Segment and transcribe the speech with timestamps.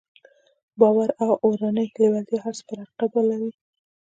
[0.79, 3.53] باور او اورنۍ لېوالتیا هر څه پر حقيقت بدلوي.